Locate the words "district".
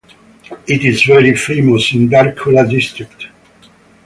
2.67-3.27